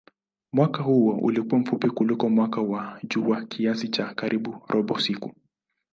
[0.53, 5.31] Mwaka huo ulikuwa mfupi kuliko mwaka wa jua kiasi cha karibu robo siku.